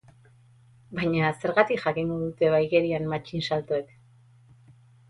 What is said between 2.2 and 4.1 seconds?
dute ba igerian, matxinsaltoek?